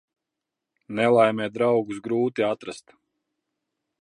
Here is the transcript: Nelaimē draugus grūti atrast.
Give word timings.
Nelaimē 0.99 1.47
draugus 1.59 2.01
grūti 2.09 2.49
atrast. 2.51 2.99